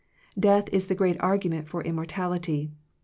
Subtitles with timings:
[0.39, 2.71] Death is the great argument for im mortality.